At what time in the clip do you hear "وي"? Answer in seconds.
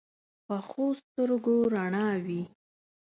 2.25-2.41